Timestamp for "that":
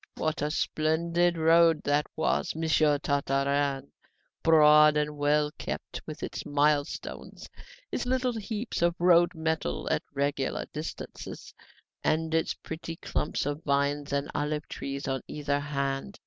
1.83-2.07